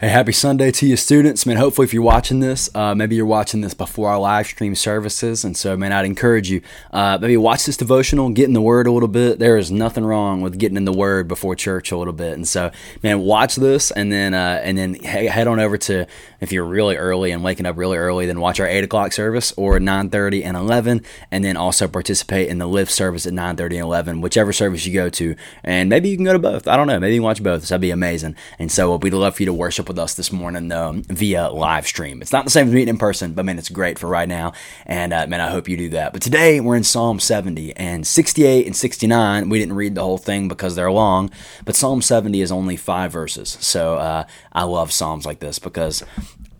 Hey, 0.00 0.08
happy 0.08 0.32
Sunday 0.32 0.70
to 0.70 0.86
you, 0.86 0.96
students. 0.96 1.44
Man, 1.44 1.58
hopefully, 1.58 1.84
if 1.84 1.92
you're 1.92 2.02
watching 2.02 2.40
this, 2.40 2.74
uh, 2.74 2.94
maybe 2.94 3.16
you're 3.16 3.26
watching 3.26 3.60
this 3.60 3.74
before 3.74 4.08
our 4.08 4.18
live 4.18 4.46
stream 4.46 4.74
services. 4.74 5.44
And 5.44 5.54
so, 5.54 5.76
man, 5.76 5.92
I'd 5.92 6.06
encourage 6.06 6.48
you, 6.48 6.62
uh, 6.90 7.18
maybe 7.20 7.36
watch 7.36 7.66
this 7.66 7.76
devotional, 7.76 8.30
get 8.30 8.46
in 8.46 8.54
the 8.54 8.62
Word 8.62 8.86
a 8.86 8.92
little 8.92 9.10
bit. 9.10 9.38
There 9.38 9.58
is 9.58 9.70
nothing 9.70 10.06
wrong 10.06 10.40
with 10.40 10.58
getting 10.58 10.78
in 10.78 10.86
the 10.86 10.92
Word 10.94 11.28
before 11.28 11.54
church 11.54 11.92
a 11.92 11.98
little 11.98 12.14
bit. 12.14 12.32
And 12.32 12.48
so, 12.48 12.70
man, 13.02 13.20
watch 13.20 13.56
this 13.56 13.90
and 13.90 14.10
then, 14.10 14.32
uh, 14.32 14.62
and 14.64 14.78
then 14.78 14.94
head 14.94 15.46
on 15.46 15.60
over 15.60 15.76
to, 15.76 16.06
if 16.40 16.50
you're 16.50 16.64
really 16.64 16.96
early 16.96 17.30
and 17.30 17.44
waking 17.44 17.66
up 17.66 17.76
really 17.76 17.98
early, 17.98 18.24
then 18.24 18.40
watch 18.40 18.58
our 18.58 18.66
8 18.66 18.82
o'clock 18.84 19.12
service 19.12 19.52
or 19.58 19.78
9.30 19.78 20.46
and 20.46 20.56
11. 20.56 21.02
And 21.30 21.44
then 21.44 21.58
also 21.58 21.86
participate 21.86 22.48
in 22.48 22.56
the 22.56 22.66
lift 22.66 22.90
service 22.90 23.26
at 23.26 23.34
9.30 23.34 23.60
and 23.64 23.74
11, 23.74 24.20
whichever 24.22 24.54
service 24.54 24.86
you 24.86 24.94
go 24.94 25.10
to. 25.10 25.36
And 25.62 25.90
maybe 25.90 26.08
you 26.08 26.16
can 26.16 26.24
go 26.24 26.32
to 26.32 26.38
both. 26.38 26.66
I 26.66 26.78
don't 26.78 26.86
know. 26.86 26.98
Maybe 26.98 27.16
you 27.16 27.20
can 27.20 27.24
watch 27.24 27.42
both. 27.42 27.68
That'd 27.68 27.82
be 27.82 27.90
amazing. 27.90 28.34
And 28.58 28.72
so, 28.72 28.96
we'd 28.96 29.12
love 29.12 29.36
for 29.36 29.42
you 29.42 29.46
to 29.46 29.52
worship 29.52 29.89
with 29.90 29.98
us 29.98 30.14
this 30.14 30.30
morning 30.30 30.70
um, 30.70 31.02
via 31.02 31.48
live 31.48 31.84
stream. 31.84 32.22
It's 32.22 32.30
not 32.30 32.44
the 32.44 32.50
same 32.50 32.68
as 32.68 32.72
meeting 32.72 32.90
in 32.90 32.96
person, 32.96 33.32
but 33.32 33.44
man, 33.44 33.58
it's 33.58 33.68
great 33.68 33.98
for 33.98 34.06
right 34.06 34.28
now. 34.28 34.52
And 34.86 35.12
uh, 35.12 35.26
man, 35.26 35.40
I 35.40 35.50
hope 35.50 35.68
you 35.68 35.76
do 35.76 35.88
that. 35.88 36.12
But 36.12 36.22
today 36.22 36.60
we're 36.60 36.76
in 36.76 36.84
Psalm 36.84 37.18
70 37.18 37.74
and 37.74 38.06
68 38.06 38.66
and 38.66 38.76
69. 38.76 39.48
We 39.48 39.58
didn't 39.58 39.74
read 39.74 39.96
the 39.96 40.04
whole 40.04 40.16
thing 40.16 40.46
because 40.46 40.76
they're 40.76 40.92
long, 40.92 41.28
but 41.64 41.74
Psalm 41.74 42.02
70 42.02 42.40
is 42.40 42.52
only 42.52 42.76
five 42.76 43.10
verses. 43.10 43.58
So 43.60 43.96
uh, 43.96 44.26
I 44.52 44.62
love 44.62 44.92
Psalms 44.92 45.26
like 45.26 45.40
this 45.40 45.58
because 45.58 46.04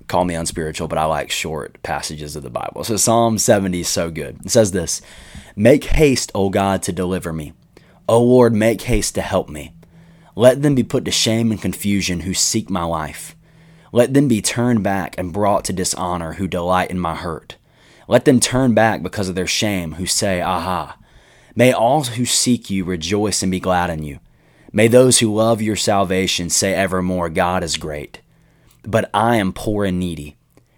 call 0.08 0.24
me 0.24 0.34
unspiritual, 0.34 0.88
but 0.88 0.98
I 0.98 1.04
like 1.04 1.30
short 1.30 1.80
passages 1.84 2.34
of 2.34 2.42
the 2.42 2.50
Bible. 2.50 2.82
So 2.82 2.96
Psalm 2.96 3.38
70 3.38 3.82
is 3.82 3.88
so 3.88 4.10
good. 4.10 4.44
It 4.44 4.50
says 4.50 4.72
this 4.72 5.02
Make 5.54 5.84
haste, 5.84 6.32
O 6.34 6.50
God, 6.50 6.82
to 6.82 6.92
deliver 6.92 7.32
me. 7.32 7.52
O 8.08 8.20
Lord, 8.20 8.52
make 8.52 8.82
haste 8.82 9.14
to 9.14 9.22
help 9.22 9.48
me. 9.48 9.72
Let 10.36 10.62
them 10.62 10.74
be 10.74 10.82
put 10.82 11.04
to 11.04 11.10
shame 11.10 11.50
and 11.50 11.60
confusion 11.60 12.20
who 12.20 12.34
seek 12.34 12.70
my 12.70 12.84
life. 12.84 13.36
Let 13.92 14.14
them 14.14 14.28
be 14.28 14.40
turned 14.40 14.82
back 14.82 15.16
and 15.18 15.32
brought 15.32 15.64
to 15.64 15.72
dishonor 15.72 16.34
who 16.34 16.46
delight 16.46 16.90
in 16.90 16.98
my 16.98 17.16
hurt. 17.16 17.56
Let 18.06 18.24
them 18.24 18.40
turn 18.40 18.74
back 18.74 19.02
because 19.02 19.28
of 19.28 19.34
their 19.34 19.46
shame 19.46 19.92
who 19.92 20.06
say, 20.06 20.40
Aha. 20.40 20.96
May 21.56 21.72
all 21.72 22.04
who 22.04 22.24
seek 22.24 22.70
you 22.70 22.84
rejoice 22.84 23.42
and 23.42 23.50
be 23.50 23.60
glad 23.60 23.90
in 23.90 24.02
you. 24.02 24.20
May 24.72 24.86
those 24.86 25.18
who 25.18 25.34
love 25.34 25.60
your 25.60 25.76
salvation 25.76 26.48
say 26.48 26.74
evermore, 26.74 27.28
God 27.28 27.64
is 27.64 27.76
great. 27.76 28.20
But 28.84 29.10
I 29.12 29.36
am 29.36 29.52
poor 29.52 29.84
and 29.84 29.98
needy. 29.98 30.36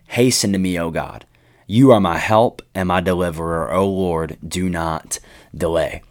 Hasten 0.08 0.52
to 0.52 0.58
me, 0.58 0.78
O 0.78 0.90
God. 0.90 1.26
You 1.66 1.92
are 1.92 2.00
my 2.00 2.18
help 2.18 2.62
and 2.74 2.88
my 2.88 3.00
deliverer, 3.00 3.72
O 3.72 3.86
Lord. 3.86 4.38
Do 4.46 4.68
not 4.68 5.18
delay. 5.54 6.02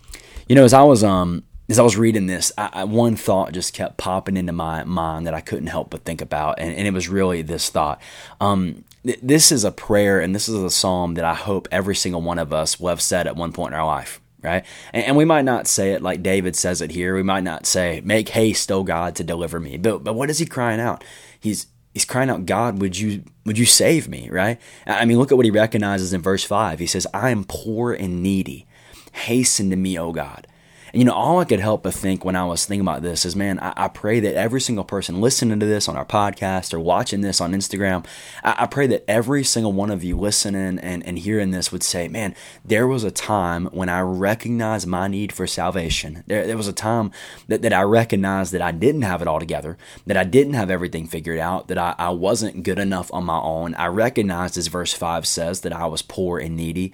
You 0.47 0.55
know, 0.55 0.63
as 0.63 0.73
I 0.73 0.83
was 0.83 1.03
um 1.03 1.43
as 1.71 1.79
I 1.79 1.83
was 1.83 1.95
reading 1.97 2.27
this, 2.27 2.51
I, 2.57 2.69
I, 2.73 2.83
one 2.83 3.15
thought 3.15 3.53
just 3.53 3.73
kept 3.73 3.95
popping 3.95 4.35
into 4.35 4.51
my 4.51 4.83
mind 4.83 5.25
that 5.25 5.33
I 5.33 5.39
couldn't 5.39 5.67
help 5.67 5.89
but 5.89 6.03
think 6.03 6.19
about, 6.19 6.59
and, 6.59 6.75
and 6.75 6.85
it 6.85 6.93
was 6.93 7.07
really 7.07 7.41
this 7.41 7.69
thought. 7.69 8.01
Um, 8.41 8.83
th- 9.05 9.19
this 9.23 9.53
is 9.53 9.63
a 9.63 9.71
prayer, 9.71 10.19
and 10.19 10.35
this 10.35 10.49
is 10.49 10.55
a 10.55 10.69
psalm 10.69 11.13
that 11.13 11.23
I 11.23 11.33
hope 11.33 11.69
every 11.71 11.95
single 11.95 12.21
one 12.21 12.39
of 12.39 12.51
us 12.51 12.77
will 12.77 12.89
have 12.89 13.01
said 13.01 13.25
at 13.25 13.37
one 13.37 13.53
point 13.53 13.73
in 13.73 13.79
our 13.79 13.85
life, 13.85 14.19
right? 14.41 14.65
And, 14.91 15.05
and 15.05 15.15
we 15.15 15.23
might 15.23 15.45
not 15.45 15.65
say 15.65 15.93
it 15.93 16.01
like 16.01 16.21
David 16.21 16.57
says 16.57 16.81
it 16.81 16.91
here. 16.91 17.15
We 17.15 17.23
might 17.23 17.45
not 17.45 17.65
say, 17.65 18.01
"Make 18.03 18.29
haste, 18.29 18.69
O 18.69 18.83
God, 18.83 19.15
to 19.15 19.23
deliver 19.23 19.57
me." 19.57 19.77
But 19.77 20.03
but 20.03 20.13
what 20.13 20.29
is 20.29 20.39
he 20.39 20.45
crying 20.45 20.81
out? 20.81 21.05
He's 21.39 21.67
he's 21.93 22.03
crying 22.03 22.29
out, 22.29 22.45
God, 22.45 22.81
would 22.81 22.99
you 22.99 23.23
would 23.45 23.57
you 23.57 23.65
save 23.65 24.09
me? 24.09 24.27
Right? 24.29 24.59
I 24.85 25.05
mean, 25.05 25.17
look 25.17 25.31
at 25.31 25.37
what 25.37 25.45
he 25.45 25.51
recognizes 25.51 26.11
in 26.11 26.21
verse 26.21 26.43
five. 26.43 26.79
He 26.79 26.87
says, 26.87 27.07
"I 27.13 27.29
am 27.29 27.45
poor 27.45 27.93
and 27.93 28.21
needy. 28.21 28.67
Hasten 29.13 29.69
to 29.69 29.77
me, 29.77 29.97
O 29.97 30.11
God." 30.11 30.47
And 30.93 31.01
you 31.01 31.05
know, 31.05 31.13
all 31.13 31.39
I 31.39 31.45
could 31.45 31.59
help 31.59 31.83
but 31.83 31.93
think 31.93 32.25
when 32.25 32.35
I 32.35 32.43
was 32.43 32.65
thinking 32.65 32.85
about 32.85 33.01
this 33.01 33.25
is, 33.25 33.35
man, 33.35 33.59
I, 33.59 33.73
I 33.77 33.87
pray 33.87 34.19
that 34.19 34.35
every 34.35 34.59
single 34.59 34.83
person 34.83 35.21
listening 35.21 35.59
to 35.59 35.65
this 35.65 35.87
on 35.87 35.95
our 35.95 36.05
podcast 36.05 36.73
or 36.73 36.79
watching 36.79 37.21
this 37.21 37.39
on 37.39 37.53
Instagram, 37.53 38.05
I, 38.43 38.55
I 38.59 38.65
pray 38.67 38.87
that 38.87 39.09
every 39.09 39.43
single 39.43 39.71
one 39.71 39.89
of 39.89 40.03
you 40.03 40.17
listening 40.17 40.79
and, 40.79 41.05
and 41.05 41.19
hearing 41.19 41.51
this 41.51 41.71
would 41.71 41.83
say, 41.83 42.07
man, 42.07 42.35
there 42.65 42.87
was 42.87 43.03
a 43.03 43.11
time 43.11 43.67
when 43.67 43.87
I 43.89 44.01
recognized 44.01 44.87
my 44.87 45.07
need 45.07 45.31
for 45.31 45.47
salvation. 45.47 46.23
There, 46.27 46.45
there 46.45 46.57
was 46.57 46.67
a 46.67 46.73
time 46.73 47.11
that, 47.47 47.61
that 47.61 47.73
I 47.73 47.83
recognized 47.83 48.51
that 48.51 48.61
I 48.61 48.71
didn't 48.71 49.03
have 49.03 49.21
it 49.21 49.27
all 49.27 49.39
together, 49.39 49.77
that 50.05 50.17
I 50.17 50.25
didn't 50.25 50.53
have 50.53 50.69
everything 50.69 51.07
figured 51.07 51.39
out, 51.39 51.69
that 51.69 51.77
I, 51.77 51.95
I 51.97 52.09
wasn't 52.09 52.63
good 52.63 52.79
enough 52.79 53.13
on 53.13 53.23
my 53.23 53.39
own. 53.39 53.75
I 53.75 53.87
recognized, 53.87 54.57
as 54.57 54.67
verse 54.67 54.93
5 54.93 55.25
says, 55.25 55.61
that 55.61 55.73
I 55.73 55.85
was 55.85 56.01
poor 56.01 56.39
and 56.39 56.57
needy. 56.57 56.93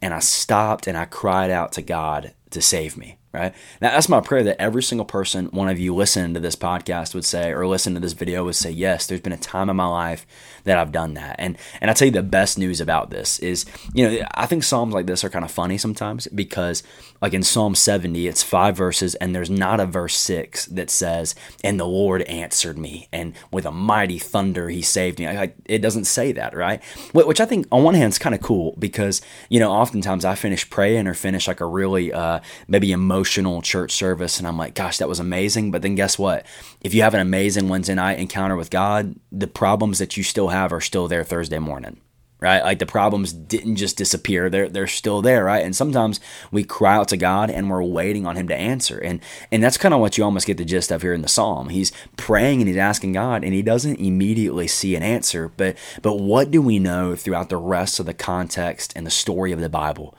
And 0.00 0.14
I 0.14 0.20
stopped 0.20 0.86
and 0.86 0.96
I 0.96 1.06
cried 1.06 1.50
out 1.50 1.72
to 1.72 1.82
God 1.82 2.34
to 2.50 2.62
save 2.62 2.96
me 2.96 3.17
right? 3.32 3.54
Now, 3.80 3.90
that's 3.90 4.08
my 4.08 4.20
prayer 4.20 4.42
that 4.44 4.60
every 4.60 4.82
single 4.82 5.04
person, 5.04 5.46
one 5.46 5.68
of 5.68 5.78
you 5.78 5.94
listening 5.94 6.34
to 6.34 6.40
this 6.40 6.56
podcast 6.56 7.14
would 7.14 7.24
say, 7.24 7.52
or 7.52 7.66
listen 7.66 7.94
to 7.94 8.00
this 8.00 8.14
video 8.14 8.44
would 8.44 8.56
say, 8.56 8.70
yes, 8.70 9.06
there's 9.06 9.20
been 9.20 9.32
a 9.32 9.38
time 9.38 9.68
in 9.68 9.76
my 9.76 9.86
life 9.86 10.26
that 10.64 10.78
I've 10.78 10.92
done 10.92 11.14
that. 11.14 11.36
And 11.38 11.58
and 11.80 11.90
I 11.90 11.94
tell 11.94 12.06
you 12.06 12.12
the 12.12 12.22
best 12.22 12.58
news 12.58 12.80
about 12.80 13.10
this 13.10 13.38
is, 13.40 13.66
you 13.94 14.08
know, 14.08 14.26
I 14.34 14.46
think 14.46 14.64
Psalms 14.64 14.94
like 14.94 15.06
this 15.06 15.24
are 15.24 15.30
kind 15.30 15.44
of 15.44 15.50
funny 15.50 15.78
sometimes 15.78 16.26
because 16.28 16.82
like 17.20 17.34
in 17.34 17.42
Psalm 17.42 17.74
70, 17.74 18.26
it's 18.26 18.42
five 18.42 18.76
verses 18.76 19.14
and 19.16 19.34
there's 19.34 19.50
not 19.50 19.80
a 19.80 19.86
verse 19.86 20.16
six 20.16 20.66
that 20.66 20.90
says, 20.90 21.34
and 21.62 21.78
the 21.78 21.86
Lord 21.86 22.22
answered 22.22 22.78
me 22.78 23.08
and 23.12 23.34
with 23.50 23.66
a 23.66 23.72
mighty 23.72 24.18
thunder 24.18 24.68
he 24.68 24.82
saved 24.82 25.18
me. 25.18 25.26
Like 25.26 25.56
it 25.66 25.78
doesn't 25.80 26.04
say 26.04 26.32
that, 26.32 26.56
right? 26.56 26.82
Which 27.12 27.40
I 27.40 27.44
think 27.44 27.66
on 27.70 27.82
one 27.82 27.94
hand 27.94 28.12
is 28.12 28.18
kind 28.18 28.34
of 28.34 28.40
cool 28.40 28.74
because, 28.78 29.20
you 29.48 29.60
know, 29.60 29.70
oftentimes 29.70 30.24
I 30.24 30.34
finish 30.34 30.68
praying 30.68 31.06
or 31.06 31.14
finish 31.14 31.46
like 31.46 31.60
a 31.60 31.66
really 31.66 32.12
uh, 32.12 32.40
maybe 32.68 32.92
emotional 32.92 33.17
church 33.24 33.92
service 33.92 34.38
and 34.38 34.46
I'm 34.46 34.58
like, 34.58 34.74
gosh, 34.74 34.98
that 34.98 35.08
was 35.08 35.20
amazing. 35.20 35.70
But 35.70 35.82
then 35.82 35.94
guess 35.94 36.18
what? 36.18 36.46
If 36.80 36.94
you 36.94 37.02
have 37.02 37.14
an 37.14 37.20
amazing 37.20 37.68
Wednesday 37.68 37.94
night 37.94 38.18
encounter 38.18 38.56
with 38.56 38.70
God, 38.70 39.14
the 39.32 39.46
problems 39.46 39.98
that 39.98 40.16
you 40.16 40.22
still 40.22 40.48
have 40.48 40.72
are 40.72 40.80
still 40.80 41.08
there 41.08 41.24
Thursday 41.24 41.58
morning 41.58 42.00
right? 42.40 42.62
Like 42.62 42.78
the 42.78 42.86
problems 42.86 43.32
didn't 43.32 43.76
just 43.76 43.96
disappear. 43.96 44.48
They're 44.48 44.68
they're 44.68 44.86
still 44.86 45.22
there, 45.22 45.44
right? 45.44 45.64
And 45.64 45.74
sometimes 45.74 46.20
we 46.50 46.64
cry 46.64 46.94
out 46.94 47.08
to 47.08 47.16
God 47.16 47.50
and 47.50 47.68
we're 47.68 47.82
waiting 47.82 48.26
on 48.26 48.36
him 48.36 48.48
to 48.48 48.56
answer. 48.56 48.98
And 48.98 49.20
and 49.50 49.62
that's 49.62 49.78
kind 49.78 49.94
of 49.94 50.00
what 50.00 50.16
you 50.16 50.24
almost 50.24 50.46
get 50.46 50.56
the 50.56 50.64
gist 50.64 50.90
of 50.90 51.02
here 51.02 51.12
in 51.12 51.22
the 51.22 51.28
psalm. 51.28 51.70
He's 51.70 51.92
praying 52.16 52.60
and 52.60 52.68
he's 52.68 52.76
asking 52.76 53.12
God 53.12 53.44
and 53.44 53.52
he 53.52 53.62
doesn't 53.62 53.98
immediately 53.98 54.68
see 54.68 54.94
an 54.94 55.02
answer, 55.02 55.50
but 55.56 55.76
but 56.02 56.16
what 56.16 56.50
do 56.50 56.62
we 56.62 56.78
know 56.78 57.16
throughout 57.16 57.48
the 57.48 57.56
rest 57.56 57.98
of 57.98 58.06
the 58.06 58.14
context 58.14 58.92
and 58.94 59.06
the 59.06 59.10
story 59.10 59.52
of 59.52 59.60
the 59.60 59.68
Bible? 59.68 60.14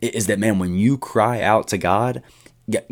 Is 0.00 0.26
that 0.26 0.38
man 0.38 0.58
when 0.58 0.76
you 0.76 0.96
cry 0.96 1.42
out 1.42 1.68
to 1.68 1.78
God, 1.78 2.22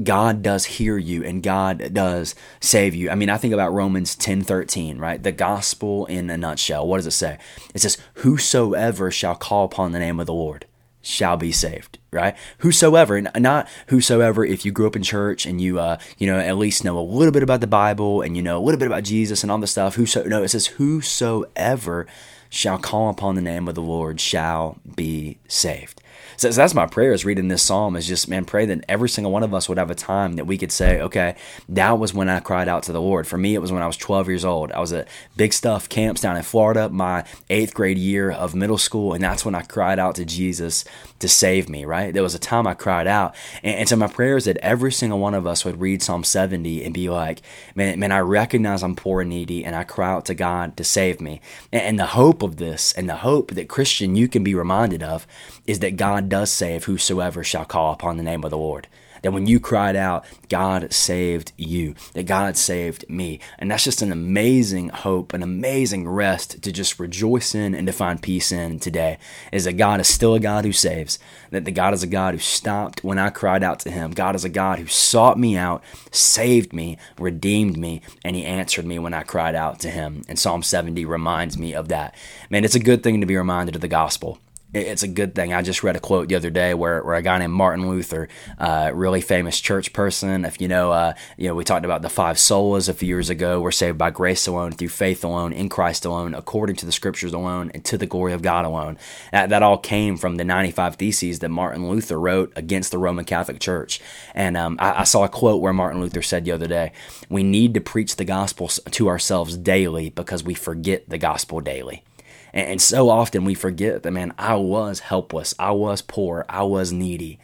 God 0.03 0.43
does 0.43 0.65
hear 0.65 0.97
you 0.97 1.25
and 1.25 1.43
God 1.43 1.93
does 1.93 2.35
save 2.61 2.95
you. 2.95 3.11
I 3.11 3.15
mean, 3.15 3.31
I 3.31 3.37
think 3.37 3.55
about 3.55 3.73
Romans 3.73 4.15
10 4.15 4.43
13, 4.43 4.99
right? 4.99 5.23
The 5.23 5.33
gospel 5.33 6.07
in 6.07 6.31
a 6.31 6.37
nutshell. 6.37 6.87
What 6.87 6.99
does 6.99 7.07
it 7.07 7.13
say? 7.13 7.39
It 7.75 7.81
says, 7.81 7.99
Whosoever 8.15 9.11
shall 9.11 9.35
call 9.35 9.65
upon 9.65 9.93
the 9.93 9.99
name 9.99 10.21
of 10.21 10.27
the 10.27 10.35
Lord 10.35 10.67
shall 11.01 11.37
be 11.37 11.53
saved, 11.53 11.99
right? 12.11 12.37
Whosoever, 12.59 13.21
not 13.21 13.69
whosoever. 13.89 14.45
If 14.45 14.65
you 14.65 14.73
grew 14.73 14.87
up 14.87 14.97
in 14.97 15.03
church 15.03 15.47
and 15.47 15.61
you, 15.61 15.79
uh, 15.79 15.99
you 16.19 16.27
know, 16.27 16.39
at 16.39 16.59
least 16.59 16.85
know 16.85 16.99
a 16.99 17.01
little 17.01 17.33
bit 17.33 17.43
about 17.43 17.61
the 17.61 17.67
Bible 17.67 18.21
and 18.21 18.37
you 18.37 18.43
know 18.43 18.59
a 18.59 18.65
little 18.65 18.79
bit 18.79 18.89
about 18.89 19.05
Jesus 19.05 19.43
and 19.43 19.51
all 19.51 19.59
the 19.59 19.67
stuff. 19.67 19.95
Whoso, 19.95 20.25
no, 20.25 20.43
it 20.43 20.49
says 20.49 20.67
whosoever 20.67 22.07
shall 22.51 22.79
call 22.79 23.11
upon 23.11 23.35
the 23.35 23.43
name 23.43 23.69
of 23.69 23.75
the 23.75 23.83
Lord 23.83 24.21
shall 24.21 24.79
be 24.97 25.39
saved. 25.49 26.01
So, 26.37 26.51
so 26.51 26.61
that's 26.61 26.75
my 26.75 26.87
prayer 26.87 27.13
is 27.13 27.25
reading 27.25 27.49
this 27.49 27.63
psalm 27.63 27.97
is 27.97 28.07
just, 28.07 28.29
man, 28.29 28.45
pray 28.45 28.65
that 28.67 28.85
every 28.89 29.09
single 29.09 29.33
one 29.33 29.43
of 29.43 29.53
us 29.53 29.69
would 29.69 29.79
have 29.79 29.91
a 29.91 29.95
time 29.95 30.35
that 30.35 30.47
we 30.47 30.57
could 30.57 30.73
say, 30.73 31.01
okay, 31.01 31.37
that 31.69 31.99
was 31.99 32.15
when 32.15 32.29
I 32.29 32.41
cried 32.41 32.69
out 32.69 32.85
to 32.85 32.93
the 32.93 33.01
Lord. 33.01 33.27
For 33.27 33.37
me, 33.37 33.55
it 33.55 33.61
was 33.61 33.73
when 33.73 33.83
I 33.83 33.87
was 33.87 33.97
12 33.97 34.29
years 34.29 34.45
old. 34.45 34.73
I 34.73 34.81
was 34.81 34.93
at 34.93 35.09
Big 35.37 35.51
Stuf 35.51 35.89
camps 35.89 36.21
down 36.21 36.37
in 36.37 36.43
Florida, 36.43 36.89
my 36.89 37.25
eighth 37.51 37.75
grade 37.75 37.99
year 37.99 38.31
of 38.31 38.55
middle 38.55 38.79
school, 38.79 39.13
and 39.13 39.23
that's 39.23 39.45
when 39.45 39.55
I 39.55 39.63
cried 39.63 39.99
out 39.99 40.15
to 40.17 40.25
Jesus 40.25 40.85
to 41.19 41.29
save 41.29 41.69
me, 41.69 41.85
right? 41.85 42.15
There 42.15 42.23
was 42.23 42.35
a 42.35 42.39
time 42.39 42.67
I 42.67 42.75
cried 42.75 43.07
out. 43.07 43.35
And, 43.63 43.81
and 43.81 43.89
so 43.89 43.97
my 43.97 44.07
prayer 44.07 44.37
is 44.37 44.45
that 44.45 44.59
every 44.59 44.93
single 44.93 45.19
one 45.19 45.35
of 45.35 45.47
us 45.47 45.65
would 45.65 45.81
read 45.81 46.03
Psalm 46.03 46.25
70 46.25 46.85
and 46.85 46.95
be 46.95 47.09
like, 47.09 47.43
man, 47.75 47.99
man, 47.99 48.13
I 48.13 48.21
recognize 48.21 48.83
I'm 48.83 48.97
poor 48.97 49.21
and 49.21 49.31
needy, 49.31 49.65
and 49.65 49.75
I 49.75 49.85
cry 49.85 50.13
out 50.13 50.25
to 50.27 50.35
God 50.35 50.77
to 50.77 50.85
save 50.85 51.21
me. 51.21 51.41
And, 51.73 51.83
and 51.83 51.99
the 51.99 52.07
hope 52.07 52.43
of 52.43 52.57
this, 52.57 52.93
and 52.93 53.09
the 53.09 53.17
hope 53.17 53.53
that 53.53 53.69
Christian 53.69 54.15
you 54.15 54.29
can 54.29 54.45
be 54.45 54.55
reminded 54.55 55.03
of, 55.03 55.27
is 55.67 55.81
that 55.81 55.97
God 55.97 56.08
does 56.29 56.51
save 56.51 56.85
whosoever 56.85 57.45
shall 57.45 57.65
call 57.65 57.93
upon 57.93 58.17
the 58.17 58.23
name 58.23 58.45
of 58.45 58.51
the 58.51 58.59
Lord. 58.59 58.89
That 59.23 59.33
when 59.33 59.47
you 59.47 59.59
cried 59.61 59.97
out, 59.97 60.25
God 60.49 60.93
saved 60.93 61.53
you, 61.57 61.95
that 62.15 62.27
God 62.27 62.57
saved 62.57 63.09
me. 63.09 63.41
And 63.59 63.71
that's 63.71 63.85
just 63.85 64.03
an 64.03 64.13
amazing 64.13 64.91
hope, 64.91 65.33
an 65.33 65.43
amazing 65.43 66.09
rest 66.09 66.63
to 66.63 66.73
just 66.73 67.01
rejoice 67.01 67.55
in 67.55 67.75
and 67.75 67.87
to 67.87 67.93
find 67.93 68.23
peace 68.23 68.53
in 68.53 68.79
today. 68.79 69.19
Is 69.53 69.65
that 69.65 69.73
God 69.73 70.01
is 70.01 70.09
still 70.09 70.35
a 70.35 70.41
God 70.41 70.65
who 70.65 70.73
saves, 70.73 71.19
that 71.51 71.65
the 71.65 71.73
God 71.73 71.95
is 71.95 72.03
a 72.03 72.07
God 72.07 72.35
who 72.35 72.41
stopped 72.41 73.03
when 73.03 73.19
I 73.19 73.31
cried 73.31 73.63
out 73.63 73.81
to 73.81 73.91
him. 73.91 74.13
God 74.13 74.35
is 74.35 74.45
a 74.45 74.49
God 74.49 74.79
who 74.79 74.87
sought 74.87 75.39
me 75.39 75.57
out, 75.57 75.83
saved 76.11 76.73
me, 76.73 76.97
redeemed 77.19 77.77
me, 77.77 78.03
and 78.25 78.37
he 78.37 78.45
answered 78.45 78.87
me 78.87 78.99
when 78.99 79.15
I 79.15 79.23
cried 79.23 79.55
out 79.55 79.81
to 79.81 79.91
him. 79.91 80.23
And 80.29 80.39
Psalm 80.39 80.63
70 80.63 81.05
reminds 81.05 81.59
me 81.59 81.75
of 81.75 81.89
that. 81.89 82.15
Man, 82.51 82.65
it's 82.65 82.75
a 82.75 82.81
good 82.81 83.03
thing 83.03 83.21
to 83.21 83.27
be 83.27 83.37
reminded 83.37 83.75
of 83.75 83.81
the 83.81 83.89
gospel 83.89 84.39
it's 84.75 85.03
a 85.03 85.09
good 85.09 85.35
thing. 85.35 85.55
I 85.55 85.63
just 85.63 85.83
read 85.83 85.97
a 85.97 86.01
quote 86.01 86.29
the 86.29 86.35
other 86.35 86.51
day 86.51 86.75
where, 86.75 87.03
where 87.03 87.15
a 87.15 87.23
guy 87.23 87.39
named 87.39 87.55
Martin 87.55 87.89
Luther, 87.89 88.29
uh, 88.59 88.91
really 88.93 89.23
famous 89.23 89.59
church 89.59 89.95
person. 89.95 90.45
If 90.45 90.61
you 90.61 90.69
know, 90.69 90.93
uh, 90.93 91.15
you 91.39 91.49
know, 91.49 91.55
we 91.55 91.65
talked 91.65 91.87
about 91.87 92.03
the 92.03 92.11
five 92.11 92.37
solas 92.37 92.87
a 92.87 92.93
few 92.93 93.09
years 93.09 93.31
ago. 93.31 93.61
We're 93.61 93.71
saved 93.71 93.97
by 93.97 94.11
grace 94.11 94.47
alone, 94.47 94.73
through 94.73 94.89
faith 94.89 95.25
alone, 95.25 95.55
in 95.55 95.71
Christ 95.71 96.05
alone, 96.05 96.35
according 96.35 96.77
to 96.77 96.87
the 96.87 96.93
Scriptures 96.93 97.33
alone, 97.33 97.71
and 97.73 97.83
to 97.87 97.97
the 97.97 98.05
glory 98.05 98.35
of 98.35 98.43
God 98.43 98.67
alone. 98.67 98.99
That, 99.33 99.49
that 99.49 99.63
all 99.63 99.79
came 99.79 100.19
from 100.19 100.37
the 100.37 100.45
95 100.45 100.97
Theses 100.97 101.39
that 101.39 101.49
Martin 101.49 101.89
Luther 101.89 102.21
wrote 102.21 102.53
against 102.55 102.91
the 102.91 102.99
Roman 102.99 103.25
Catholic 103.25 103.61
Church. 103.61 104.01
And 104.35 104.57
um, 104.59 104.77
I, 104.79 105.01
I 105.01 105.05
saw 105.05 105.25
a 105.25 105.31
quote 105.31 105.63
where 105.63 105.73
Martin 105.73 106.01
Luther 106.01 106.23
said 106.23 106.45
the 106.45 106.53
other 106.53 106.69
day, 106.69 106.93
"We 107.31 107.43
need 107.43 107.73
to 107.75 107.81
preach 107.81 108.17
the 108.17 108.25
gospel 108.27 108.69
to 108.69 109.09
ourselves 109.09 109.57
daily 109.57 110.11
because 110.11 110.45
we 110.45 110.53
forget 110.53 111.09
the 111.09 111.19
gospel 111.19 111.61
daily." 111.61 112.05
And, 112.53 112.81
so 112.81 113.11
often 113.11 113.45
we 113.45 113.55
forget 113.55 114.03
that, 114.03 114.11
man, 114.11 114.33
I 114.39 114.55
was 114.57 115.01
helpless, 115.01 115.55
I 115.59 115.73
was 115.73 116.03
poor, 116.03 116.45
I 116.49 116.63
was 116.63 116.93
needy, 116.93 117.39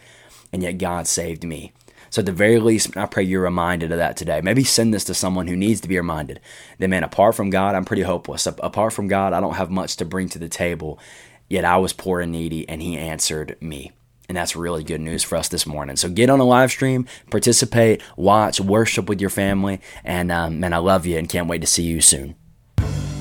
and 0.52 0.62
yet 0.62 0.78
God 0.78 1.06
saved 1.06 1.44
me. 1.44 1.72
So 2.10 2.20
at 2.20 2.26
the 2.26 2.32
very 2.32 2.60
least, 2.60 2.96
I 2.96 3.06
pray 3.06 3.24
you're 3.24 3.42
reminded 3.42 3.90
of 3.90 3.98
that 3.98 4.16
today. 4.16 4.40
Maybe 4.40 4.62
send 4.62 4.94
this 4.94 5.04
to 5.04 5.14
someone 5.14 5.48
who 5.48 5.56
needs 5.56 5.80
to 5.80 5.88
be 5.88 5.96
reminded 5.96 6.40
that, 6.78 6.88
man, 6.88 7.02
apart 7.02 7.34
from 7.34 7.50
God, 7.50 7.74
I'm 7.74 7.84
pretty 7.84 8.02
hopeless. 8.02 8.46
Apart 8.46 8.92
from 8.92 9.08
God, 9.08 9.32
I 9.32 9.40
don't 9.40 9.56
have 9.56 9.70
much 9.70 9.96
to 9.96 10.04
bring 10.04 10.28
to 10.28 10.38
the 10.38 10.48
table, 10.48 11.00
yet 11.48 11.64
I 11.64 11.76
was 11.78 11.92
poor 11.92 12.20
and 12.20 12.30
needy, 12.30 12.68
and 12.68 12.80
He 12.80 12.96
answered 12.96 13.56
me. 13.60 13.90
And 14.28 14.36
that's 14.36 14.56
really 14.56 14.84
good 14.84 15.00
news 15.00 15.22
for 15.22 15.36
us 15.36 15.48
this 15.48 15.66
morning. 15.66 15.96
So 15.96 16.08
get 16.08 16.30
on 16.30 16.40
a 16.40 16.44
live 16.44 16.70
stream, 16.70 17.06
participate, 17.30 18.00
watch, 18.16 18.60
worship 18.60 19.08
with 19.08 19.20
your 19.20 19.30
family. 19.30 19.80
And 20.02 20.32
um, 20.32 20.60
man, 20.60 20.72
I 20.72 20.78
love 20.78 21.04
you 21.04 21.18
and 21.18 21.28
can't 21.28 21.48
wait 21.48 21.60
to 21.60 21.66
see 21.66 21.82
you 21.82 22.00
soon. 22.00 22.34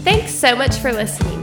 Thanks 0.04 0.34
so 0.34 0.56
much 0.56 0.78
for 0.78 0.94
listening. 0.94 1.43